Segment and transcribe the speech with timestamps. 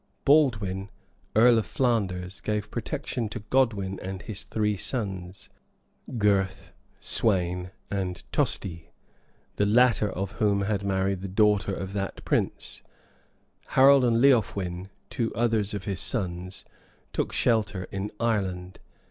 [0.25, 0.89] Baldwin,
[1.35, 5.51] earl of Flanders, gave protection to Godwin and his three sons,
[6.17, 8.89] Gurth, Sweyn, and Tosti,
[9.57, 12.81] the latter of whom had married the daughter of that prince;
[13.77, 16.65] Harold and Leofwin, two others of his sons,
[17.13, 18.79] took shelter in Ireland.